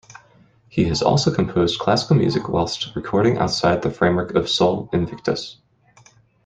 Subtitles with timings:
[0.67, 5.57] He has also composed classical music whilst recording outside the framework of Sol Invictus.